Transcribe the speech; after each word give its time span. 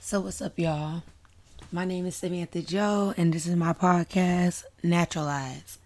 So, 0.00 0.20
what's 0.20 0.40
up, 0.40 0.58
y'all? 0.58 1.02
My 1.72 1.84
name 1.84 2.06
is 2.06 2.14
Samantha 2.14 2.62
Joe, 2.62 3.12
and 3.16 3.32
this 3.32 3.46
is 3.46 3.56
my 3.56 3.72
podcast, 3.72 4.64
Naturalize. 4.82 5.78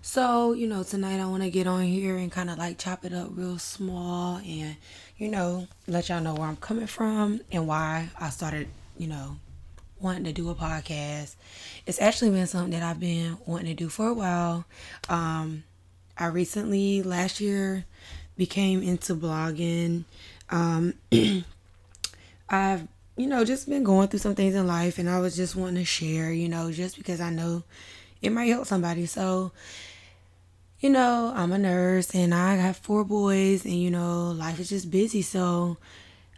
So, 0.00 0.52
you 0.52 0.68
know, 0.68 0.84
tonight 0.84 1.20
I 1.20 1.26
want 1.26 1.42
to 1.42 1.50
get 1.50 1.66
on 1.66 1.82
here 1.82 2.16
and 2.16 2.30
kind 2.30 2.50
of 2.50 2.56
like 2.56 2.78
chop 2.78 3.04
it 3.04 3.12
up 3.12 3.30
real 3.32 3.58
small 3.58 4.36
and, 4.36 4.76
you 5.18 5.28
know, 5.28 5.66
let 5.88 6.08
y'all 6.08 6.22
know 6.22 6.34
where 6.34 6.46
I'm 6.46 6.56
coming 6.56 6.86
from 6.86 7.40
and 7.50 7.66
why 7.66 8.08
I 8.18 8.30
started, 8.30 8.68
you 8.96 9.08
know, 9.08 9.36
wanting 10.00 10.24
to 10.24 10.32
do 10.32 10.48
a 10.50 10.54
podcast. 10.54 11.34
It's 11.84 12.00
actually 12.00 12.30
been 12.30 12.46
something 12.46 12.70
that 12.70 12.84
I've 12.84 13.00
been 13.00 13.38
wanting 13.44 13.66
to 13.66 13.74
do 13.74 13.88
for 13.88 14.08
a 14.08 14.14
while. 14.14 14.64
Um, 15.08 15.64
I 16.16 16.26
recently, 16.26 17.02
last 17.02 17.40
year, 17.40 17.84
became 18.36 18.82
into 18.82 19.14
blogging. 19.16 20.04
Um, 20.48 20.94
I've 22.48 22.86
you 23.18 23.26
know, 23.26 23.44
just 23.44 23.68
been 23.68 23.82
going 23.82 24.06
through 24.06 24.20
some 24.20 24.36
things 24.36 24.54
in 24.54 24.66
life 24.66 24.98
and 24.98 25.10
I 25.10 25.18
was 25.18 25.36
just 25.36 25.56
wanting 25.56 25.74
to 25.74 25.84
share, 25.84 26.32
you 26.32 26.48
know, 26.48 26.70
just 26.70 26.96
because 26.96 27.20
I 27.20 27.30
know 27.30 27.64
it 28.22 28.30
might 28.30 28.46
help 28.46 28.66
somebody. 28.66 29.06
So, 29.06 29.50
you 30.78 30.88
know, 30.88 31.32
I'm 31.34 31.50
a 31.50 31.58
nurse 31.58 32.14
and 32.14 32.32
I 32.32 32.54
have 32.54 32.76
four 32.76 33.02
boys 33.02 33.64
and, 33.64 33.74
you 33.74 33.90
know, 33.90 34.30
life 34.30 34.60
is 34.60 34.68
just 34.68 34.88
busy. 34.88 35.22
So 35.22 35.78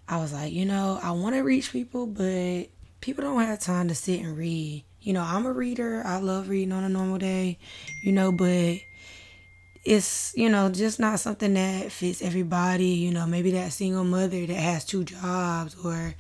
I 0.08 0.16
was 0.16 0.32
like, 0.32 0.54
you 0.54 0.64
know, 0.64 0.98
I 1.02 1.10
want 1.10 1.34
to 1.34 1.42
reach 1.42 1.70
people, 1.70 2.06
but 2.06 2.68
people 3.02 3.24
don't 3.24 3.42
have 3.42 3.60
time 3.60 3.88
to 3.88 3.94
sit 3.94 4.20
and 4.20 4.36
read. 4.36 4.82
You 5.02 5.12
know, 5.12 5.22
I'm 5.22 5.44
a 5.44 5.52
reader. 5.52 6.02
I 6.04 6.18
love 6.18 6.48
reading 6.48 6.72
on 6.72 6.84
a 6.84 6.88
normal 6.88 7.18
day, 7.18 7.58
you 8.02 8.12
know, 8.12 8.32
but 8.32 8.78
it's 9.84 10.34
you 10.36 10.48
know 10.50 10.68
just 10.68 11.00
not 11.00 11.18
something 11.18 11.54
that 11.54 11.90
fits 11.90 12.20
everybody 12.20 12.84
you 12.88 13.10
know 13.10 13.26
maybe 13.26 13.50
that 13.50 13.72
single 13.72 14.04
mother 14.04 14.44
that 14.44 14.56
has 14.56 14.84
two 14.84 15.04
jobs 15.04 15.74
or 15.82 16.14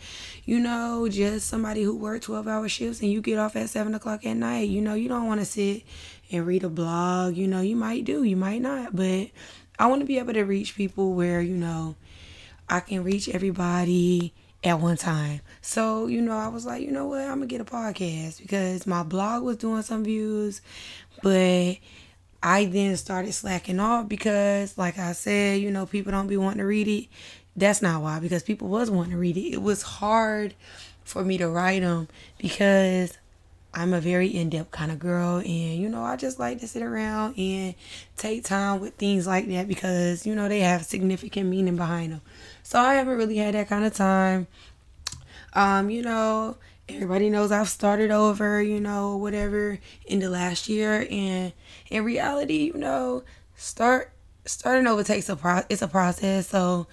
you 0.44 0.58
know 0.58 1.06
just 1.10 1.46
somebody 1.46 1.82
who 1.82 1.94
works 1.94 2.24
12 2.24 2.48
hour 2.48 2.68
shifts 2.68 3.02
and 3.02 3.12
you 3.12 3.20
get 3.20 3.38
off 3.38 3.56
at 3.56 3.68
7 3.68 3.94
o'clock 3.94 4.24
at 4.24 4.34
night. 4.34 4.68
You 4.68 4.80
know 4.80 4.94
you 4.94 5.08
don't 5.08 5.26
want 5.26 5.40
to 5.40 5.46
sit 5.46 5.82
and 6.32 6.46
read 6.46 6.64
a 6.64 6.70
blog 6.70 7.36
you 7.36 7.46
know 7.46 7.60
you 7.60 7.76
might 7.76 8.04
do 8.04 8.22
you 8.22 8.36
might 8.36 8.62
not 8.62 8.94
but 8.96 9.28
i 9.78 9.86
want 9.86 10.00
to 10.00 10.06
be 10.06 10.18
able 10.18 10.32
to 10.32 10.42
reach 10.42 10.76
people 10.76 11.12
where 11.12 11.42
you 11.42 11.56
know 11.56 11.96
i 12.68 12.80
can 12.80 13.04
reach 13.04 13.28
everybody 13.28 14.32
at 14.62 14.78
one 14.78 14.96
time. 14.96 15.40
So 15.60 16.06
you 16.06 16.20
know 16.22 16.36
i 16.36 16.48
was 16.48 16.64
like 16.64 16.82
you 16.82 16.90
know 16.90 17.06
what 17.06 17.22
i'm 17.22 17.36
gonna 17.36 17.46
get 17.46 17.60
a 17.60 17.64
podcast 17.64 18.40
because 18.40 18.86
my 18.86 19.02
blog 19.02 19.42
was 19.42 19.56
doing 19.56 19.82
some 19.82 20.04
views 20.04 20.60
but 21.22 21.76
I 22.42 22.64
then 22.64 22.96
started 22.96 23.32
slacking 23.32 23.80
off 23.80 24.08
because, 24.08 24.78
like 24.78 24.98
I 24.98 25.12
said, 25.12 25.60
you 25.60 25.70
know, 25.70 25.86
people 25.86 26.12
don't 26.12 26.26
be 26.26 26.36
wanting 26.36 26.58
to 26.58 26.66
read 26.66 26.88
it. 26.88 27.08
That's 27.56 27.82
not 27.82 28.02
why, 28.02 28.20
because 28.20 28.42
people 28.42 28.68
was 28.68 28.90
wanting 28.90 29.12
to 29.12 29.18
read 29.18 29.36
it. 29.36 29.52
It 29.52 29.62
was 29.62 29.82
hard 29.82 30.54
for 31.04 31.22
me 31.24 31.36
to 31.38 31.48
write 31.48 31.82
them 31.82 32.08
because 32.38 33.18
I'm 33.74 33.92
a 33.92 34.00
very 34.00 34.28
in 34.28 34.50
depth 34.50 34.70
kind 34.70 34.90
of 34.90 34.98
girl, 34.98 35.38
and 35.38 35.46
you 35.46 35.88
know, 35.88 36.02
I 36.02 36.16
just 36.16 36.38
like 36.38 36.60
to 36.60 36.68
sit 36.68 36.82
around 36.82 37.38
and 37.38 37.74
take 38.16 38.44
time 38.44 38.80
with 38.80 38.94
things 38.94 39.26
like 39.26 39.46
that 39.48 39.68
because 39.68 40.26
you 40.26 40.34
know 40.34 40.48
they 40.48 40.60
have 40.60 40.84
significant 40.84 41.48
meaning 41.48 41.76
behind 41.76 42.12
them. 42.12 42.20
So 42.62 42.80
I 42.80 42.94
haven't 42.94 43.16
really 43.16 43.36
had 43.36 43.54
that 43.54 43.68
kind 43.68 43.84
of 43.84 43.94
time. 43.94 44.46
Um, 45.52 45.90
you 45.90 46.02
know, 46.02 46.56
everybody 46.94 47.30
knows 47.30 47.52
I've 47.52 47.68
started 47.68 48.10
over, 48.10 48.62
you 48.62 48.80
know, 48.80 49.16
whatever 49.16 49.78
in 50.06 50.18
the 50.20 50.28
last 50.28 50.68
year 50.68 51.06
and 51.10 51.52
in 51.90 52.04
reality, 52.04 52.64
you 52.64 52.74
know, 52.74 53.24
start 53.56 54.12
starting 54.44 54.86
over 54.86 55.04
takes 55.04 55.28
a 55.28 55.36
pro 55.36 55.62
it's 55.68 55.82
a 55.82 55.88
process. 55.88 56.48
So, 56.48 56.86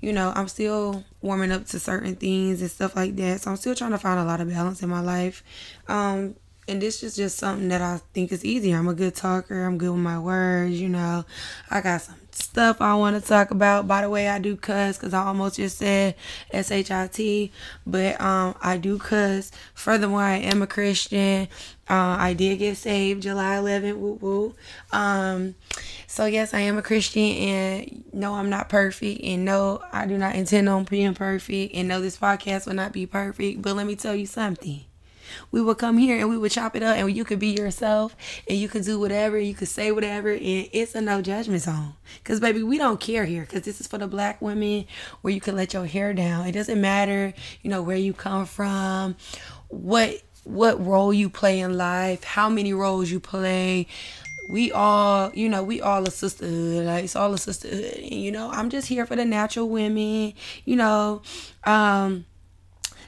you 0.00 0.12
know, 0.12 0.32
I'm 0.34 0.48
still 0.48 1.04
warming 1.20 1.52
up 1.52 1.66
to 1.66 1.78
certain 1.78 2.16
things 2.16 2.60
and 2.60 2.70
stuff 2.70 2.96
like 2.96 3.16
that. 3.16 3.40
So 3.40 3.50
I'm 3.50 3.56
still 3.56 3.74
trying 3.74 3.92
to 3.92 3.98
find 3.98 4.18
a 4.18 4.24
lot 4.24 4.40
of 4.40 4.48
balance 4.48 4.82
in 4.82 4.88
my 4.88 5.00
life. 5.00 5.42
Um 5.88 6.36
and 6.68 6.80
this 6.80 7.02
is 7.02 7.16
just 7.16 7.38
something 7.38 7.68
that 7.68 7.82
I 7.82 8.00
think 8.14 8.30
is 8.30 8.44
easier. 8.44 8.78
I'm 8.78 8.88
a 8.88 8.94
good 8.94 9.16
talker. 9.16 9.64
I'm 9.64 9.78
good 9.78 9.90
with 9.90 10.00
my 10.00 10.18
words, 10.18 10.80
you 10.80 10.88
know. 10.88 11.24
I 11.70 11.80
got 11.80 12.02
some 12.02 12.14
stuff 12.34 12.80
I 12.80 12.94
want 12.94 13.20
to 13.20 13.26
talk 13.26 13.50
about. 13.50 13.86
By 13.86 14.02
the 14.02 14.10
way, 14.10 14.28
I 14.28 14.38
do 14.38 14.56
cuss 14.56 14.96
because 14.96 15.14
I 15.14 15.24
almost 15.24 15.56
just 15.56 15.78
said 15.78 16.14
S 16.50 16.70
H 16.70 16.90
I 16.90 17.06
T, 17.06 17.52
but 17.86 18.20
um, 18.20 18.54
I 18.62 18.76
do 18.76 18.98
cuss. 18.98 19.50
Furthermore, 19.74 20.22
I 20.22 20.36
am 20.36 20.62
a 20.62 20.66
Christian. 20.66 21.48
Uh, 21.88 22.16
I 22.18 22.34
did 22.34 22.58
get 22.58 22.76
saved 22.76 23.22
July 23.22 23.56
11th. 23.56 23.96
Woo 23.96 24.18
woo. 24.20 24.54
Um, 24.92 25.54
so 26.06 26.26
yes, 26.26 26.54
I 26.54 26.60
am 26.60 26.78
a 26.78 26.82
Christian, 26.82 27.22
and 27.22 28.04
no, 28.12 28.34
I'm 28.34 28.50
not 28.50 28.68
perfect, 28.68 29.22
and 29.22 29.44
no, 29.44 29.82
I 29.92 30.06
do 30.06 30.16
not 30.16 30.34
intend 30.34 30.68
on 30.68 30.84
being 30.84 31.14
perfect, 31.14 31.74
and 31.74 31.88
no, 31.88 32.00
this 32.00 32.18
podcast 32.18 32.66
will 32.66 32.74
not 32.74 32.92
be 32.92 33.06
perfect. 33.06 33.62
But 33.62 33.76
let 33.76 33.86
me 33.86 33.96
tell 33.96 34.14
you 34.14 34.26
something 34.26 34.84
we 35.50 35.60
would 35.60 35.78
come 35.78 35.98
here 35.98 36.18
and 36.18 36.28
we 36.28 36.38
would 36.38 36.52
chop 36.52 36.76
it 36.76 36.82
up 36.82 36.96
and 36.96 37.14
you 37.14 37.24
could 37.24 37.38
be 37.38 37.48
yourself 37.48 38.16
and 38.48 38.58
you 38.58 38.68
could 38.68 38.84
do 38.84 38.98
whatever, 38.98 39.38
you 39.38 39.54
could 39.54 39.68
say 39.68 39.92
whatever, 39.92 40.30
and 40.30 40.68
it's 40.72 40.94
a 40.94 41.00
no 41.00 41.22
judgment 41.22 41.62
zone. 41.62 41.94
Because, 42.18 42.40
baby, 42.40 42.62
we 42.62 42.78
don't 42.78 43.00
care 43.00 43.24
here 43.24 43.42
because 43.42 43.62
this 43.62 43.80
is 43.80 43.86
for 43.86 43.98
the 43.98 44.06
black 44.06 44.40
women 44.42 44.86
where 45.22 45.32
you 45.32 45.40
can 45.40 45.56
let 45.56 45.72
your 45.72 45.86
hair 45.86 46.12
down. 46.12 46.46
It 46.46 46.52
doesn't 46.52 46.80
matter, 46.80 47.34
you 47.62 47.70
know, 47.70 47.82
where 47.82 47.96
you 47.96 48.12
come 48.12 48.46
from, 48.46 49.16
what 49.68 50.22
what 50.44 50.84
role 50.84 51.14
you 51.14 51.30
play 51.30 51.60
in 51.60 51.76
life, 51.76 52.24
how 52.24 52.48
many 52.48 52.72
roles 52.72 53.10
you 53.10 53.20
play. 53.20 53.86
We 54.50 54.72
all, 54.72 55.30
you 55.34 55.48
know, 55.48 55.62
we 55.62 55.80
all 55.80 56.02
a 56.02 56.10
sisterhood. 56.10 56.86
Like 56.86 57.04
it's 57.04 57.16
all 57.16 57.32
a 57.32 57.38
sisterhood. 57.38 57.94
And, 57.94 58.10
you 58.10 58.32
know, 58.32 58.50
I'm 58.50 58.68
just 58.70 58.88
here 58.88 59.06
for 59.06 59.16
the 59.16 59.24
natural 59.24 59.68
women. 59.68 60.34
You 60.64 60.76
know, 60.76 61.22
um, 61.64 62.26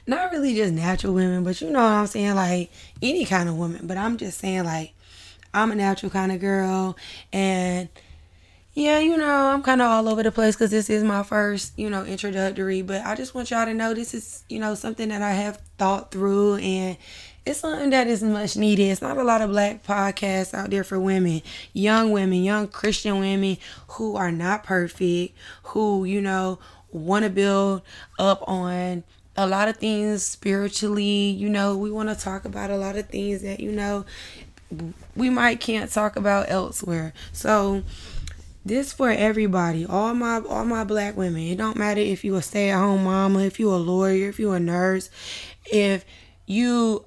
not 0.07 0.31
really 0.31 0.55
just 0.55 0.73
natural 0.73 1.13
women, 1.13 1.43
but 1.43 1.61
you 1.61 1.69
know 1.69 1.81
what 1.81 1.91
I'm 1.91 2.07
saying, 2.07 2.35
like 2.35 2.71
any 3.01 3.25
kind 3.25 3.49
of 3.49 3.57
woman. 3.57 3.87
But 3.87 3.97
I'm 3.97 4.17
just 4.17 4.39
saying, 4.39 4.63
like, 4.63 4.93
I'm 5.53 5.71
a 5.71 5.75
natural 5.75 6.09
kind 6.09 6.31
of 6.31 6.39
girl, 6.39 6.97
and 7.31 7.89
yeah, 8.75 8.99
you 8.99 9.15
know, 9.15 9.47
I'm 9.47 9.63
kind 9.63 9.81
of 9.81 9.89
all 9.89 10.09
over 10.09 10.21
the 10.21 10.33
place 10.33 10.53
because 10.53 10.69
this 10.69 10.89
is 10.89 11.01
my 11.01 11.23
first, 11.23 11.79
you 11.79 11.89
know, 11.89 12.03
introductory. 12.03 12.81
But 12.81 13.05
I 13.05 13.15
just 13.15 13.33
want 13.33 13.49
y'all 13.49 13.65
to 13.65 13.73
know 13.73 13.93
this 13.93 14.13
is, 14.13 14.43
you 14.49 14.59
know, 14.59 14.75
something 14.75 15.07
that 15.09 15.21
I 15.21 15.31
have 15.31 15.61
thought 15.77 16.11
through 16.11 16.55
and 16.55 16.97
it's 17.45 17.61
something 17.61 17.91
that 17.91 18.07
is 18.07 18.21
much 18.21 18.57
needed. 18.57 18.83
It's 18.83 19.01
not 19.01 19.17
a 19.17 19.23
lot 19.23 19.41
of 19.41 19.51
black 19.51 19.85
podcasts 19.85 20.53
out 20.53 20.71
there 20.71 20.83
for 20.83 20.99
women, 20.99 21.41
young 21.71 22.11
women, 22.11 22.43
young 22.43 22.67
Christian 22.67 23.19
women 23.19 23.57
who 23.89 24.17
are 24.17 24.31
not 24.31 24.65
perfect, 24.65 25.37
who, 25.63 26.03
you 26.03 26.19
know, 26.19 26.59
want 26.91 27.23
to 27.23 27.29
build 27.29 27.81
up 28.19 28.43
on 28.45 29.03
a 29.37 29.47
lot 29.47 29.67
of 29.67 29.77
things 29.77 30.23
spiritually. 30.23 31.29
You 31.29 31.49
know, 31.49 31.77
we 31.77 31.91
want 31.91 32.09
to 32.09 32.15
talk 32.15 32.45
about 32.45 32.69
a 32.69 32.77
lot 32.77 32.95
of 32.95 33.07
things 33.07 33.41
that, 33.41 33.59
you 33.59 33.71
know, 33.71 34.05
we 35.15 35.29
might 35.29 35.59
can't 35.59 35.91
talk 35.91 36.15
about 36.15 36.49
elsewhere. 36.49 37.13
So, 37.31 37.83
this 38.65 38.91
for 38.91 39.11
everybody 39.11 39.85
all 39.85 40.15
my 40.15 40.39
all 40.49 40.65
my 40.65 40.83
black 40.83 41.15
women 41.15 41.43
it 41.43 41.55
don't 41.55 41.77
matter 41.77 42.01
if 42.01 42.23
you 42.23 42.35
a 42.35 42.41
stay-at-home 42.41 43.03
mama 43.03 43.41
if 43.41 43.59
you 43.59 43.69
a 43.69 43.77
lawyer 43.77 44.27
if 44.27 44.39
you 44.39 44.51
a 44.53 44.59
nurse 44.59 45.11
if 45.71 46.03
you 46.47 47.05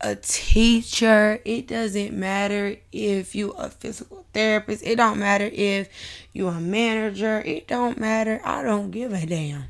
a 0.00 0.16
teacher 0.16 1.40
it 1.44 1.68
doesn't 1.68 2.12
matter 2.12 2.76
if 2.90 3.36
you 3.36 3.52
a 3.52 3.70
physical 3.70 4.26
therapist 4.34 4.84
it 4.84 4.96
don't 4.96 5.18
matter 5.18 5.48
if 5.52 5.88
you 6.32 6.48
a 6.48 6.60
manager 6.60 7.40
it 7.46 7.68
don't 7.68 7.96
matter 7.96 8.40
i 8.44 8.60
don't 8.60 8.90
give 8.90 9.12
a 9.12 9.24
damn 9.24 9.64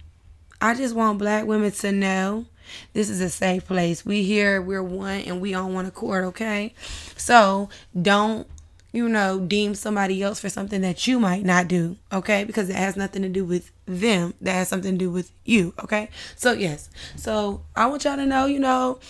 I 0.61 0.75
just 0.75 0.95
want 0.95 1.19
black 1.19 1.47
women 1.47 1.71
to 1.71 1.93
know 1.93 2.47
this 2.93 3.11
is 3.11 3.21
a 3.21 3.29
safe 3.29 3.67
place. 3.67 4.05
We 4.05 4.23
here, 4.23 4.61
we're 4.61 4.83
one, 4.83 5.21
and 5.21 5.41
we 5.41 5.55
on 5.55 5.75
one 5.75 5.87
accord, 5.87 6.25
okay? 6.25 6.75
So 7.17 7.69
don't, 8.01 8.47
you 8.93 9.09
know, 9.09 9.41
deem 9.41 9.75
somebody 9.75 10.23
else 10.23 10.41
for 10.41 10.49
something 10.49 10.81
that 10.83 11.07
you 11.07 11.19
might 11.19 11.45
not 11.45 11.69
do, 11.69 11.97
okay? 12.13 12.45
Because 12.45 12.71
it 12.71 12.77
has 12.77 12.97
nothing 12.97 13.23
to 13.23 13.29
do 13.29 13.45
with 13.45 13.71
them. 13.87 14.35
That 14.41 14.53
has 14.53 14.69
something 14.69 14.93
to 14.93 14.99
do 14.99 15.11
with 15.11 15.31
you, 15.45 15.75
okay? 15.83 16.09
So 16.37 16.53
yes. 16.53 16.89
So 17.17 17.63
I 17.77 17.87
want 17.87 18.05
y'all 18.05 18.17
to 18.17 18.27
know, 18.27 18.47
you 18.47 18.61
know, 18.61 19.01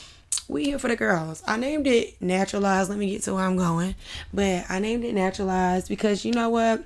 we 0.49 0.65
here 0.65 0.79
for 0.79 0.89
the 0.89 0.97
girls. 0.97 1.43
I 1.47 1.57
named 1.57 1.87
it 1.87 2.21
Naturalized. 2.21 2.91
Let 2.91 2.99
me 2.99 3.11
get 3.11 3.23
to 3.23 3.35
where 3.35 3.45
I'm 3.45 3.57
going. 3.57 3.95
But 4.33 4.65
I 4.69 4.79
named 4.79 5.05
it 5.05 5.15
Naturalized 5.15 5.89
because 5.89 6.25
you 6.25 6.33
know 6.33 6.51
what? 6.51 6.85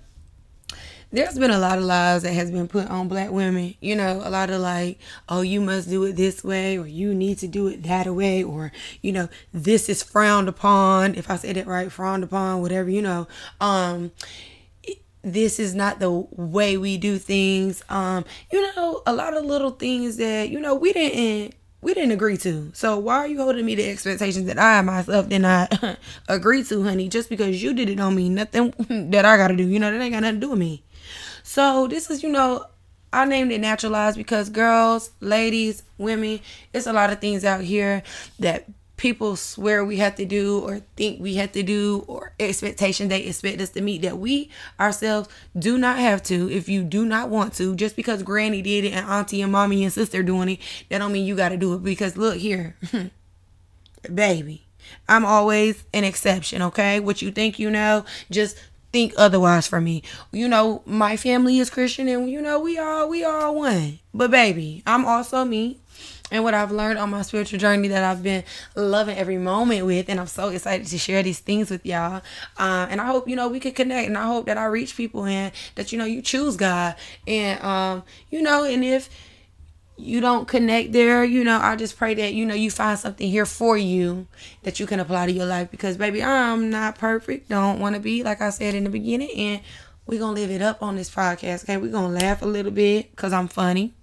There's 1.10 1.38
been 1.38 1.50
a 1.50 1.58
lot 1.58 1.78
of 1.78 1.84
lies 1.84 2.22
that 2.22 2.32
has 2.32 2.50
been 2.50 2.68
put 2.68 2.88
on 2.88 3.08
black 3.08 3.30
women. 3.30 3.74
You 3.80 3.96
know, 3.96 4.20
a 4.22 4.30
lot 4.30 4.50
of 4.50 4.60
like, 4.60 4.98
oh, 5.28 5.40
you 5.40 5.60
must 5.60 5.88
do 5.88 6.04
it 6.04 6.16
this 6.16 6.44
way, 6.44 6.78
or 6.78 6.86
you 6.86 7.14
need 7.14 7.38
to 7.38 7.48
do 7.48 7.66
it 7.68 7.82
that 7.84 8.06
way, 8.14 8.42
or 8.42 8.72
you 9.00 9.12
know, 9.12 9.28
this 9.52 9.88
is 9.88 10.02
frowned 10.02 10.48
upon. 10.48 11.14
If 11.14 11.30
I 11.30 11.36
said 11.36 11.56
it 11.56 11.66
right, 11.66 11.90
frowned 11.90 12.24
upon, 12.24 12.60
whatever. 12.60 12.90
You 12.90 13.02
know, 13.02 13.28
um, 13.60 14.12
this 15.22 15.58
is 15.58 15.74
not 15.74 15.98
the 15.98 16.10
way 16.10 16.76
we 16.76 16.98
do 16.98 17.18
things. 17.18 17.82
Um, 17.88 18.24
you 18.52 18.60
know, 18.76 19.02
a 19.06 19.12
lot 19.12 19.36
of 19.36 19.44
little 19.44 19.70
things 19.70 20.16
that 20.18 20.50
you 20.50 20.60
know 20.60 20.74
we 20.74 20.92
didn't 20.92 21.54
we 21.80 21.94
didn't 21.94 22.10
agree 22.10 22.36
to. 22.38 22.70
So 22.74 22.98
why 22.98 23.18
are 23.18 23.28
you 23.28 23.38
holding 23.38 23.64
me 23.64 23.76
to 23.76 23.82
expectations 23.82 24.46
that 24.46 24.58
I 24.58 24.82
myself 24.82 25.28
did 25.28 25.40
not 25.40 25.98
agree 26.28 26.64
to, 26.64 26.82
honey? 26.82 27.08
Just 27.08 27.28
because 27.28 27.62
you 27.62 27.72
did 27.72 27.88
it 27.88 27.96
don't 27.96 28.16
mean 28.16 28.34
nothing 28.34 28.74
that 29.10 29.24
I 29.24 29.36
gotta 29.36 29.56
do. 29.56 29.66
You 29.66 29.78
know, 29.78 29.90
that 29.90 30.00
ain't 30.00 30.12
got 30.12 30.20
nothing 30.20 30.40
to 30.40 30.46
do 30.46 30.50
with 30.50 30.58
me. 30.58 30.82
So 31.48 31.86
this 31.86 32.10
is, 32.10 32.22
you 32.22 32.28
know, 32.28 32.66
I 33.10 33.24
named 33.24 33.52
it 33.52 33.62
naturalized 33.62 34.18
because 34.18 34.50
girls, 34.50 35.12
ladies, 35.20 35.82
women, 35.96 36.40
it's 36.74 36.86
a 36.86 36.92
lot 36.92 37.08
of 37.10 37.22
things 37.22 37.42
out 37.42 37.62
here 37.62 38.02
that 38.38 38.66
people 38.98 39.34
swear 39.34 39.82
we 39.82 39.96
have 39.96 40.14
to 40.16 40.26
do 40.26 40.58
or 40.58 40.80
think 40.94 41.22
we 41.22 41.36
have 41.36 41.52
to 41.52 41.62
do 41.62 42.04
or 42.06 42.34
expectation 42.38 43.08
they 43.08 43.22
expect 43.22 43.62
us 43.62 43.70
to 43.70 43.80
meet 43.80 44.02
that 44.02 44.18
we 44.18 44.50
ourselves 44.78 45.30
do 45.58 45.78
not 45.78 45.98
have 45.98 46.22
to. 46.24 46.50
If 46.50 46.68
you 46.68 46.84
do 46.84 47.06
not 47.06 47.30
want 47.30 47.54
to 47.54 47.74
just 47.74 47.96
because 47.96 48.22
granny 48.22 48.60
did 48.60 48.84
it 48.84 48.92
and 48.92 49.06
auntie 49.06 49.40
and 49.40 49.50
mommy 49.50 49.84
and 49.84 49.92
sister 49.92 50.22
doing 50.22 50.50
it 50.50 50.60
that 50.90 50.98
don't 50.98 51.12
mean 51.12 51.24
you 51.24 51.34
got 51.34 51.48
to 51.48 51.56
do 51.56 51.72
it 51.72 51.82
because 51.82 52.18
look 52.18 52.36
here 52.36 52.76
baby 54.14 54.66
i'm 55.08 55.24
always 55.24 55.82
an 55.94 56.04
exception 56.04 56.60
okay? 56.60 57.00
What 57.00 57.22
you 57.22 57.30
think 57.30 57.58
you 57.58 57.70
know 57.70 58.04
just 58.30 58.58
think 58.92 59.12
otherwise 59.16 59.66
for 59.66 59.80
me. 59.80 60.02
You 60.32 60.48
know 60.48 60.82
my 60.86 61.16
family 61.16 61.58
is 61.58 61.70
christian 61.70 62.08
and 62.08 62.30
you 62.30 62.40
know 62.40 62.60
we 62.60 62.78
all 62.78 63.08
we 63.08 63.24
all 63.24 63.54
one. 63.54 63.98
But 64.12 64.30
baby 64.30 64.82
i'm 64.86 65.04
also 65.04 65.44
me. 65.44 65.78
And 66.30 66.44
what 66.44 66.52
I've 66.52 66.70
learned 66.70 66.98
on 66.98 67.10
my 67.10 67.22
spiritual 67.22 67.58
journey 67.58 67.88
that 67.88 68.04
I've 68.04 68.22
been 68.22 68.44
loving 68.74 69.16
every 69.16 69.38
moment 69.38 69.86
with, 69.86 70.10
and 70.10 70.20
I'm 70.20 70.26
so 70.26 70.48
excited 70.48 70.86
to 70.86 70.98
share 70.98 71.22
these 71.22 71.38
things 71.38 71.70
with 71.70 71.86
y'all. 71.86 72.20
Uh, 72.58 72.86
and 72.90 73.00
I 73.00 73.06
hope 73.06 73.28
you 73.28 73.36
know 73.36 73.48
we 73.48 73.60
can 73.60 73.72
connect, 73.72 74.08
and 74.08 74.18
I 74.18 74.26
hope 74.26 74.46
that 74.46 74.58
I 74.58 74.66
reach 74.66 74.94
people 74.96 75.24
and 75.24 75.52
that 75.76 75.90
you 75.90 75.98
know 75.98 76.04
you 76.04 76.20
choose 76.20 76.56
God, 76.56 76.96
and 77.26 77.58
um, 77.62 78.02
you 78.30 78.42
know, 78.42 78.64
and 78.64 78.84
if 78.84 79.08
you 79.98 80.20
don't 80.20 80.46
connect 80.46 80.92
there, 80.92 81.24
you 81.24 81.44
know, 81.44 81.58
I 81.60 81.76
just 81.76 81.96
pray 81.96 82.14
that 82.14 82.34
you 82.34 82.46
know 82.46 82.54
you 82.54 82.70
find 82.70 82.98
something 82.98 83.30
here 83.30 83.46
for 83.46 83.76
you 83.76 84.26
that 84.62 84.80
you 84.80 84.86
can 84.86 85.00
apply 85.00 85.26
to 85.26 85.32
your 85.32 85.46
life 85.46 85.70
because 85.70 85.96
baby, 85.96 86.22
I'm 86.22 86.70
not 86.70 86.98
perfect, 86.98 87.48
don't 87.48 87.80
want 87.80 87.94
to 87.94 88.00
be 88.00 88.22
like 88.22 88.40
I 88.40 88.50
said 88.50 88.74
in 88.74 88.84
the 88.84 88.90
beginning, 88.90 89.30
and 89.36 89.60
we're 90.06 90.20
gonna 90.20 90.32
live 90.32 90.50
it 90.50 90.62
up 90.62 90.82
on 90.82 90.96
this 90.96 91.10
podcast. 91.10 91.64
Okay, 91.64 91.76
we're 91.76 91.92
gonna 91.92 92.14
laugh 92.14 92.42
a 92.42 92.46
little 92.46 92.72
bit 92.72 93.10
because 93.10 93.32
I'm 93.32 93.48
funny 93.48 93.94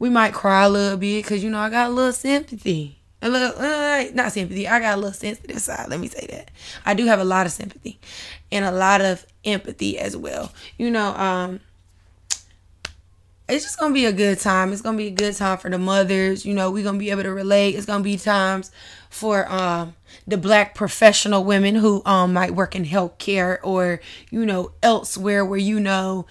we 0.00 0.08
might 0.08 0.32
cry 0.32 0.64
a 0.64 0.68
little 0.68 0.98
bit 0.98 1.22
because 1.22 1.44
you 1.44 1.50
know 1.50 1.60
I 1.60 1.70
got 1.70 1.90
a 1.90 1.92
little 1.92 2.12
sympathy. 2.12 2.96
A 3.22 3.28
little, 3.28 3.52
uh, 3.62 4.04
not 4.14 4.32
sympathy. 4.32 4.66
I 4.66 4.80
got 4.80 4.94
a 4.94 4.96
little 4.96 5.12
sensitive 5.12 5.60
side. 5.60 5.90
Let 5.90 6.00
me 6.00 6.08
say 6.08 6.26
that. 6.30 6.50
I 6.86 6.94
do 6.94 7.04
have 7.04 7.20
a 7.20 7.24
lot 7.24 7.44
of 7.44 7.52
sympathy 7.52 8.00
and 8.50 8.64
a 8.64 8.72
lot 8.72 9.02
of 9.02 9.26
empathy 9.44 9.98
as 9.98 10.16
well. 10.16 10.50
You 10.78 10.90
know, 10.90 11.14
um, 11.14 11.60
it's 13.50 13.64
just 13.64 13.78
gonna 13.78 13.94
be 13.94 14.06
a 14.06 14.12
good 14.12 14.38
time. 14.38 14.72
It's 14.72 14.82
gonna 14.82 14.96
be 14.98 15.08
a 15.08 15.12
good 15.12 15.36
time 15.36 15.58
for 15.58 15.70
the 15.70 15.78
mothers. 15.78 16.44
You 16.44 16.54
know, 16.54 16.70
we're 16.70 16.84
gonna 16.84 16.98
be 16.98 17.10
able 17.10 17.22
to 17.24 17.32
relate. 17.32 17.74
It's 17.74 17.86
gonna 17.86 18.04
be 18.04 18.16
times 18.16 18.70
for 19.10 19.50
um 19.50 19.94
the 20.26 20.36
black 20.36 20.74
professional 20.74 21.44
women 21.44 21.74
who 21.74 22.02
um 22.06 22.32
might 22.32 22.54
work 22.54 22.74
in 22.76 22.84
healthcare 22.84 23.58
or 23.62 24.00
you 24.30 24.46
know 24.46 24.72
elsewhere 24.82 25.44
where 25.44 25.58
you 25.58 25.80
know 25.80 26.26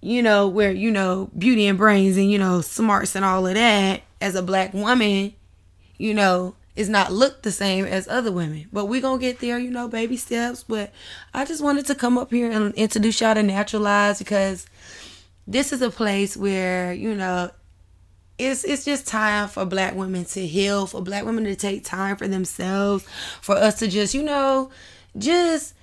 you 0.00 0.22
know, 0.22 0.48
where, 0.48 0.72
you 0.72 0.90
know, 0.90 1.30
beauty 1.36 1.66
and 1.66 1.76
brains 1.76 2.16
and, 2.16 2.30
you 2.30 2.38
know, 2.38 2.60
smarts 2.60 3.14
and 3.14 3.24
all 3.24 3.46
of 3.46 3.54
that 3.54 4.02
as 4.20 4.34
a 4.34 4.42
black 4.42 4.72
woman, 4.72 5.34
you 5.98 6.14
know, 6.14 6.54
is 6.74 6.88
not 6.88 7.12
looked 7.12 7.42
the 7.42 7.52
same 7.52 7.84
as 7.84 8.08
other 8.08 8.32
women. 8.32 8.66
But 8.72 8.86
we're 8.86 9.02
going 9.02 9.20
to 9.20 9.26
get 9.26 9.40
there, 9.40 9.58
you 9.58 9.70
know, 9.70 9.88
baby 9.88 10.16
steps. 10.16 10.62
But 10.62 10.90
I 11.34 11.44
just 11.44 11.62
wanted 11.62 11.86
to 11.86 11.94
come 11.94 12.16
up 12.16 12.30
here 12.30 12.50
and 12.50 12.74
introduce 12.74 13.20
y'all 13.20 13.34
to 13.34 13.42
Naturalize 13.42 14.18
because 14.18 14.66
this 15.46 15.72
is 15.72 15.82
a 15.82 15.90
place 15.90 16.36
where, 16.36 16.92
you 16.92 17.14
know, 17.14 17.50
it's 18.38 18.64
it's 18.64 18.84
just 18.84 19.06
time 19.06 19.48
for 19.48 19.64
black 19.66 19.94
women 19.94 20.24
to 20.26 20.46
heal, 20.46 20.86
for 20.86 21.02
black 21.02 21.24
women 21.24 21.44
to 21.44 21.54
take 21.54 21.84
time 21.84 22.16
for 22.16 22.26
themselves, 22.26 23.04
for 23.40 23.54
us 23.56 23.78
to 23.80 23.88
just, 23.88 24.14
you 24.14 24.22
know, 24.22 24.70
just 25.18 25.74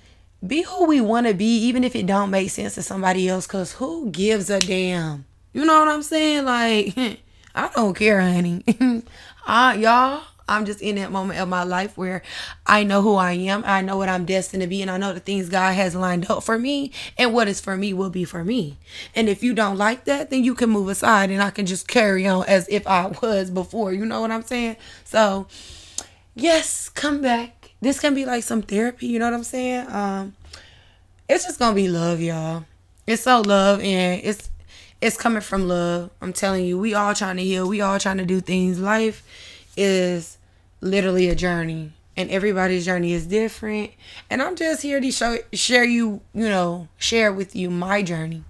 be 0.46 0.62
who 0.62 0.86
we 0.86 1.00
want 1.00 1.26
to 1.26 1.34
be 1.34 1.58
even 1.66 1.82
if 1.82 1.96
it 1.96 2.06
don't 2.06 2.30
make 2.30 2.50
sense 2.50 2.74
to 2.76 2.82
somebody 2.82 3.28
else 3.28 3.46
cuz 3.46 3.72
who 3.72 4.10
gives 4.10 4.50
a 4.50 4.60
damn? 4.60 5.24
You 5.52 5.64
know 5.64 5.80
what 5.80 5.88
i'm 5.88 6.02
saying? 6.02 6.44
Like 6.44 6.96
i 7.54 7.68
don't 7.74 7.94
care 7.94 8.20
honey. 8.20 8.64
Uh, 9.48 9.74
y'all 9.78 10.22
i'm 10.48 10.64
just 10.64 10.80
in 10.80 10.96
that 10.96 11.12
moment 11.12 11.38
of 11.38 11.48
my 11.48 11.62
life 11.62 11.96
where 11.96 12.22
i 12.66 12.82
know 12.82 13.02
who 13.02 13.14
i 13.14 13.32
am 13.32 13.62
i 13.66 13.80
know 13.80 13.96
what 13.96 14.08
i'm 14.08 14.24
destined 14.24 14.62
to 14.62 14.66
be 14.66 14.82
and 14.82 14.90
i 14.90 14.96
know 14.96 15.12
the 15.12 15.20
things 15.20 15.48
god 15.48 15.74
has 15.74 15.94
lined 15.94 16.30
up 16.30 16.42
for 16.42 16.58
me 16.58 16.90
and 17.16 17.32
what 17.32 17.48
is 17.48 17.60
for 17.60 17.76
me 17.76 17.92
will 17.92 18.10
be 18.10 18.24
for 18.24 18.44
me 18.44 18.76
and 19.14 19.28
if 19.28 19.42
you 19.42 19.54
don't 19.54 19.76
like 19.76 20.04
that 20.04 20.30
then 20.30 20.42
you 20.42 20.54
can 20.54 20.70
move 20.70 20.88
aside 20.88 21.30
and 21.30 21.42
i 21.42 21.50
can 21.50 21.66
just 21.66 21.86
carry 21.86 22.26
on 22.26 22.44
as 22.46 22.66
if 22.68 22.86
i 22.86 23.06
was 23.22 23.50
before 23.50 23.92
you 23.92 24.04
know 24.04 24.20
what 24.20 24.30
i'm 24.30 24.42
saying 24.42 24.76
so 25.04 25.46
yes 26.34 26.88
come 26.88 27.20
back 27.20 27.58
this 27.80 28.00
can 28.00 28.14
be 28.14 28.24
like 28.24 28.42
some 28.42 28.62
therapy, 28.62 29.06
you 29.06 29.18
know 29.18 29.26
what 29.26 29.34
I'm 29.34 29.44
saying? 29.44 29.86
Um 29.90 30.34
it's 31.28 31.44
just 31.44 31.58
gonna 31.58 31.74
be 31.74 31.88
love, 31.88 32.20
y'all. 32.20 32.64
It's 33.06 33.22
so 33.22 33.40
love 33.40 33.80
and 33.80 34.20
it's 34.24 34.50
it's 35.00 35.16
coming 35.16 35.42
from 35.42 35.68
love. 35.68 36.10
I'm 36.20 36.32
telling 36.32 36.64
you, 36.64 36.78
we 36.78 36.94
all 36.94 37.14
trying 37.14 37.36
to 37.36 37.42
heal, 37.42 37.68
we 37.68 37.80
all 37.80 37.98
trying 37.98 38.16
to 38.18 38.24
do 38.24 38.40
things. 38.40 38.80
Life 38.80 39.22
is 39.76 40.37
literally 40.80 41.28
a 41.28 41.34
journey 41.34 41.92
and 42.18 42.32
everybody's 42.32 42.84
journey 42.84 43.12
is 43.12 43.28
different. 43.28 43.92
And 44.28 44.42
I'm 44.42 44.56
just 44.56 44.82
here 44.82 45.00
to 45.00 45.10
show 45.12 45.38
share 45.52 45.84
you, 45.84 46.20
you 46.34 46.48
know, 46.48 46.88
share 46.96 47.32
with 47.32 47.54
you 47.54 47.70
my 47.70 48.02
journey 48.02 48.42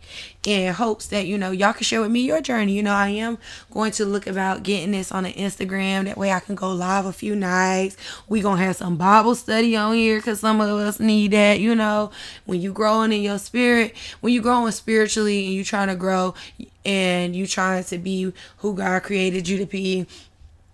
in 0.46 0.72
hopes 0.72 1.08
that, 1.08 1.26
you 1.26 1.36
know, 1.36 1.50
y'all 1.50 1.74
can 1.74 1.82
share 1.82 2.00
with 2.00 2.10
me 2.10 2.20
your 2.20 2.40
journey. 2.40 2.72
You 2.72 2.82
know, 2.82 2.94
I 2.94 3.08
am 3.08 3.36
going 3.70 3.92
to 3.92 4.06
look 4.06 4.26
about 4.26 4.62
getting 4.62 4.92
this 4.92 5.12
on 5.12 5.24
the 5.24 5.34
Instagram. 5.34 6.06
That 6.06 6.16
way 6.16 6.32
I 6.32 6.40
can 6.40 6.54
go 6.54 6.72
live 6.72 7.04
a 7.04 7.12
few 7.12 7.36
nights. 7.36 7.98
We 8.26 8.40
gonna 8.40 8.64
have 8.64 8.76
some 8.76 8.96
Bible 8.96 9.34
study 9.34 9.76
on 9.76 9.96
here 9.96 10.16
because 10.16 10.40
some 10.40 10.62
of 10.62 10.70
us 10.70 10.98
need 10.98 11.32
that, 11.32 11.60
you 11.60 11.74
know. 11.74 12.10
When 12.46 12.62
you 12.62 12.72
growing 12.72 13.12
in 13.12 13.20
your 13.20 13.38
spirit, 13.38 13.94
when 14.22 14.32
you 14.32 14.40
growing 14.40 14.72
spiritually 14.72 15.44
and 15.44 15.52
you 15.52 15.62
trying 15.62 15.88
to 15.88 15.94
grow 15.94 16.32
and 16.86 17.36
you 17.36 17.46
trying 17.46 17.84
to 17.84 17.98
be 17.98 18.32
who 18.56 18.74
God 18.74 19.02
created 19.02 19.46
you 19.46 19.58
to 19.58 19.66
be 19.66 20.06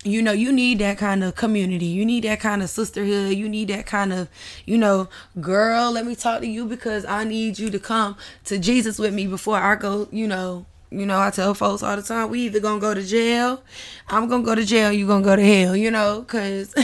you 0.04 0.22
know 0.22 0.32
you 0.32 0.52
need 0.52 0.78
that 0.78 0.98
kind 0.98 1.24
of 1.24 1.34
community. 1.34 1.86
You 1.86 2.04
need 2.04 2.24
that 2.24 2.40
kind 2.40 2.62
of 2.62 2.70
sisterhood. 2.70 3.36
You 3.36 3.48
need 3.48 3.68
that 3.68 3.86
kind 3.86 4.12
of 4.12 4.28
you 4.66 4.78
know 4.78 5.08
girl 5.40 5.92
let 5.92 6.06
me 6.06 6.14
talk 6.14 6.40
to 6.40 6.46
you 6.46 6.66
because 6.66 7.04
i 7.04 7.24
need 7.24 7.58
you 7.58 7.70
to 7.70 7.78
come 7.78 8.16
to 8.44 8.58
jesus 8.58 8.98
with 8.98 9.12
me 9.14 9.26
before 9.26 9.56
i 9.56 9.74
go 9.74 10.08
you 10.10 10.26
know 10.26 10.64
you 10.90 11.04
know 11.06 11.20
i 11.20 11.30
tell 11.30 11.54
folks 11.54 11.82
all 11.82 11.96
the 11.96 12.02
time 12.02 12.30
we 12.30 12.40
either 12.40 12.60
gonna 12.60 12.80
go 12.80 12.94
to 12.94 13.02
jail 13.02 13.62
i'm 14.08 14.28
gonna 14.28 14.42
go 14.42 14.54
to 14.54 14.64
jail 14.64 14.92
you 14.92 15.06
gonna 15.06 15.24
go 15.24 15.36
to 15.36 15.44
hell 15.44 15.76
you 15.76 15.90
know 15.90 16.20
because 16.20 16.74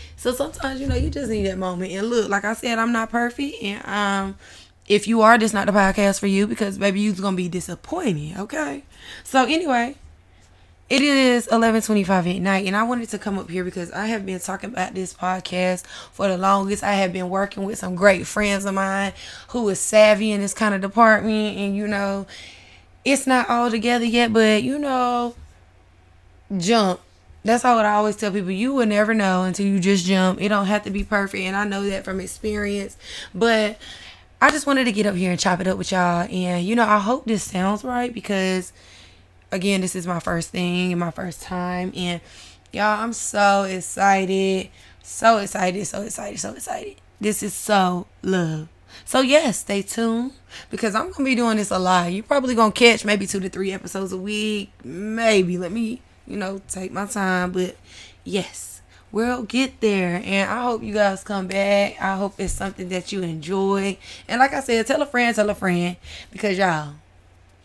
so 0.16 0.32
sometimes 0.32 0.80
you 0.80 0.86
know 0.86 0.94
you 0.94 1.10
just 1.10 1.30
need 1.30 1.46
that 1.46 1.58
moment. 1.58 1.92
And 1.92 2.08
look 2.08 2.28
like 2.28 2.44
i 2.44 2.54
said 2.54 2.78
i'm 2.78 2.92
not 2.92 3.10
perfect 3.10 3.62
and 3.62 3.84
um 3.86 4.36
if 4.88 5.08
you 5.08 5.22
are 5.22 5.36
this 5.36 5.52
not 5.52 5.66
the 5.66 5.72
podcast 5.72 6.20
for 6.20 6.28
you 6.28 6.46
because 6.46 6.78
baby 6.78 7.00
you're 7.00 7.14
gonna 7.14 7.36
be 7.36 7.48
disappointed 7.48 8.38
okay? 8.38 8.84
So 9.24 9.44
anyway 9.44 9.96
it 10.88 11.02
is 11.02 11.48
11:25 11.48 12.36
at 12.36 12.40
night 12.40 12.66
and 12.66 12.76
I 12.76 12.84
wanted 12.84 13.08
to 13.08 13.18
come 13.18 13.38
up 13.38 13.50
here 13.50 13.64
because 13.64 13.90
I 13.90 14.06
have 14.06 14.24
been 14.24 14.38
talking 14.38 14.70
about 14.70 14.94
this 14.94 15.12
podcast 15.12 15.84
for 16.12 16.28
the 16.28 16.38
longest. 16.38 16.84
I 16.84 16.92
have 16.92 17.12
been 17.12 17.28
working 17.28 17.64
with 17.64 17.78
some 17.78 17.96
great 17.96 18.26
friends 18.26 18.64
of 18.64 18.74
mine 18.74 19.12
who 19.48 19.68
is 19.68 19.80
savvy 19.80 20.30
in 20.30 20.40
this 20.40 20.54
kind 20.54 20.74
of 20.76 20.80
department 20.80 21.58
and 21.58 21.76
you 21.76 21.88
know, 21.88 22.26
it's 23.04 23.26
not 23.26 23.50
all 23.50 23.68
together 23.68 24.04
yet, 24.04 24.32
but 24.32 24.62
you 24.62 24.78
know, 24.78 25.34
jump. 26.56 27.00
That's 27.44 27.64
all 27.64 27.76
what 27.76 27.86
I 27.86 27.94
always 27.94 28.16
tell 28.16 28.30
people. 28.30 28.50
You 28.52 28.74
will 28.74 28.86
never 28.86 29.12
know 29.12 29.42
until 29.42 29.66
you 29.66 29.80
just 29.80 30.04
jump. 30.06 30.40
It 30.40 30.48
don't 30.48 30.66
have 30.66 30.84
to 30.84 30.90
be 30.90 31.02
perfect 31.02 31.42
and 31.42 31.56
I 31.56 31.64
know 31.64 31.82
that 31.88 32.04
from 32.04 32.20
experience, 32.20 32.96
but 33.34 33.76
I 34.40 34.50
just 34.50 34.68
wanted 34.68 34.84
to 34.84 34.92
get 34.92 35.06
up 35.06 35.16
here 35.16 35.32
and 35.32 35.40
chop 35.40 35.60
it 35.60 35.66
up 35.66 35.78
with 35.78 35.90
y'all 35.90 36.28
and 36.30 36.64
you 36.64 36.76
know, 36.76 36.86
I 36.86 37.00
hope 37.00 37.24
this 37.24 37.42
sounds 37.42 37.82
right 37.82 38.14
because 38.14 38.72
again, 39.56 39.80
this 39.80 39.96
is 39.96 40.06
my 40.06 40.20
first 40.20 40.50
thing 40.50 40.92
and 40.92 41.00
my 41.00 41.10
first 41.10 41.42
time. 41.42 41.92
And 41.96 42.20
y'all, 42.72 43.02
I'm 43.02 43.12
so 43.12 43.64
excited. 43.64 44.70
So 45.02 45.38
excited, 45.38 45.86
so 45.86 46.02
excited, 46.02 46.38
so 46.38 46.52
excited. 46.52 46.96
This 47.20 47.42
is 47.42 47.54
so 47.54 48.06
love. 48.22 48.68
So 49.04 49.20
yes, 49.20 49.58
stay 49.58 49.82
tuned 49.82 50.32
because 50.70 50.94
I'm 50.94 51.10
gonna 51.10 51.24
be 51.24 51.34
doing 51.34 51.56
this 51.56 51.70
a 51.70 51.78
lot. 51.78 52.12
You're 52.12 52.24
probably 52.24 52.54
gonna 52.54 52.72
catch 52.72 53.04
maybe 53.04 53.26
two 53.26 53.40
to 53.40 53.48
three 53.48 53.72
episodes 53.72 54.12
a 54.12 54.16
week. 54.16 54.72
Maybe. 54.84 55.58
Let 55.58 55.72
me, 55.72 56.02
you 56.26 56.36
know, 56.36 56.60
take 56.68 56.92
my 56.92 57.06
time. 57.06 57.52
But 57.52 57.76
yes, 58.24 58.82
we'll 59.12 59.44
get 59.44 59.80
there. 59.80 60.20
And 60.24 60.50
I 60.50 60.62
hope 60.62 60.82
you 60.82 60.92
guys 60.92 61.22
come 61.22 61.46
back. 61.46 62.00
I 62.00 62.16
hope 62.16 62.34
it's 62.38 62.52
something 62.52 62.88
that 62.88 63.12
you 63.12 63.22
enjoy. 63.22 63.98
And 64.28 64.38
like 64.40 64.52
I 64.52 64.60
said, 64.60 64.86
tell 64.86 65.02
a 65.02 65.06
friend, 65.06 65.34
tell 65.34 65.48
a 65.50 65.54
friend. 65.54 65.96
Because 66.32 66.58
y'all, 66.58 66.94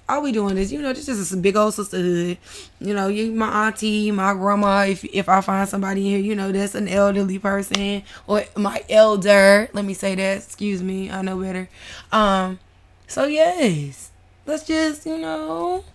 all 0.10 0.22
we 0.22 0.31
doing 0.31 0.58
is, 0.58 0.74
you 0.74 0.81
know, 0.81 0.93
this 0.93 1.08
is 1.08 1.31
a 1.31 1.38
big 1.38 1.55
old 1.55 1.74
sisterhood. 1.74 2.38
You 2.79 2.93
know, 2.93 3.08
you 3.08 3.31
my 3.31 3.67
auntie, 3.67 4.12
my 4.12 4.34
grandma. 4.34 4.86
If 4.86 5.05
if 5.05 5.29
I 5.29 5.41
find 5.41 5.67
somebody 5.67 6.03
here, 6.03 6.20
you 6.20 6.36
know, 6.36 6.51
that's 6.51 6.75
an 6.75 6.88
elderly 6.88 7.39
person 7.39 8.03
or 8.27 8.43
my 8.58 8.84
elder. 8.89 9.70
Let 9.74 9.86
me 9.86 9.93
say 9.93 10.15
that. 10.15 10.38
Excuse 10.38 10.84
me, 10.84 11.10
I 11.10 11.22
know 11.22 11.39
better. 11.39 11.70
Um, 12.12 12.60
so 13.08 13.25
yes, 13.25 14.12
let's 14.46 14.63
just, 14.65 15.05
you 15.05 15.17
know, 15.17 15.86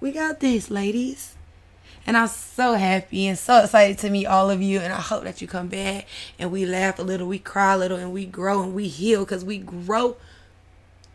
we 0.00 0.12
got 0.12 0.40
this, 0.40 0.70
ladies. 0.70 1.36
And 2.04 2.16
I'm 2.16 2.26
so 2.28 2.74
happy 2.74 3.28
and 3.28 3.38
so 3.38 3.62
excited 3.62 3.98
to 3.98 4.10
meet 4.10 4.26
all 4.26 4.50
of 4.50 4.60
you. 4.60 4.80
And 4.80 4.92
I 4.92 5.00
hope 5.00 5.22
that 5.22 5.40
you 5.40 5.46
come 5.46 5.68
back 5.68 6.08
and 6.36 6.50
we 6.50 6.66
laugh 6.66 6.98
a 6.98 7.02
little, 7.02 7.28
we 7.28 7.38
cry 7.38 7.74
a 7.74 7.78
little, 7.78 7.96
and 7.96 8.12
we 8.12 8.26
grow 8.26 8.62
and 8.62 8.74
we 8.74 8.88
heal 8.88 9.24
because 9.24 9.44
we 9.44 9.58
grow 9.58 10.16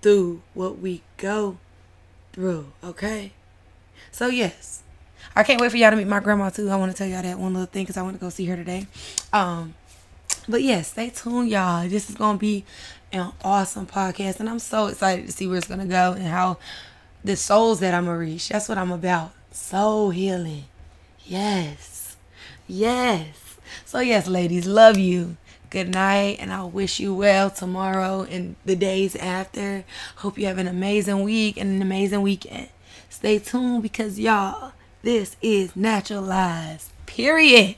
through 0.02 0.42
what 0.54 0.80
we 0.80 1.02
go 1.18 1.58
through, 2.38 2.72
okay? 2.84 3.32
So, 4.12 4.28
yes. 4.28 4.84
I 5.36 5.42
can't 5.42 5.60
wait 5.60 5.72
for 5.72 5.78
y'all 5.78 5.90
to 5.90 5.98
meet 5.98 6.08
my 6.08 6.20
grandma 6.20 6.52
too. 6.52 6.70
I 6.70 6.76
want 6.76 6.92
to 6.92 6.98
tell 6.98 7.08
y'all 7.08 7.24
that 7.24 7.40
one 7.40 7.54
little 7.54 7.66
thing 7.66 7.84
because 7.84 7.98
I 7.98 8.04
want 8.04 8.16
to 8.16 8.22
go 8.22 8.30
see 8.30 8.46
her 8.46 8.56
today. 8.56 8.86
Um, 9.34 9.74
but 10.48 10.62
yes, 10.62 10.92
stay 10.92 11.10
tuned, 11.10 11.50
y'all. 11.50 11.90
This 11.90 12.12
is 12.12 12.16
gonna 12.16 12.38
be 12.38 12.64
an 13.12 13.32
awesome 13.44 13.88
podcast, 13.88 14.40
and 14.40 14.48
I'm 14.48 14.60
so 14.60 14.86
excited 14.86 15.26
to 15.26 15.32
see 15.32 15.48
where 15.48 15.58
it's 15.58 15.68
gonna 15.68 15.88
go 15.88 16.14
and 16.14 16.28
how 16.28 16.60
the 17.24 17.36
souls 17.36 17.80
that 17.80 17.96
I'm 17.96 18.06
gonna 18.06 18.20
reach. 18.20 18.50
That's 18.50 18.70
what 18.70 18.78
I'm 18.78 18.92
about. 18.92 19.32
Soul 19.52 20.12
healing. 20.12 20.66
Yes. 21.26 22.18
Yes. 22.68 23.58
So 23.84 24.00
yes, 24.00 24.28
ladies, 24.28 24.68
love 24.68 24.98
you. 24.98 25.38
Good 25.70 25.90
night, 25.90 26.38
and 26.40 26.54
I'll 26.54 26.70
wish 26.70 27.00
you 27.00 27.14
well 27.14 27.50
tomorrow 27.50 28.24
and 28.24 28.56
the 28.66 28.76
days 28.76 29.16
after. 29.18 29.84
Hope 30.18 30.38
you 30.38 30.46
have 30.46 30.58
an 30.58 30.68
amazing 30.68 31.24
week 31.24 31.58
and 31.58 31.70
an 31.70 31.82
amazing 31.82 32.22
weekend. 32.22 32.70
Stay 33.10 33.40
tuned 33.40 33.84
because 33.84 34.18
y'all, 34.18 34.72
this 35.02 35.36
is 35.42 35.76
Naturalized. 35.76 36.92
Period. 37.06 37.76